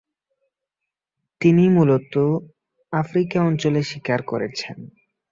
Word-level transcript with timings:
তিনি 1.41 1.63
মূলত 1.69 2.13
আফ্রিকা 2.93 3.37
অঞ্চলে 3.43 3.81
শিকার 3.83 4.19
করেছেন। 4.23 4.77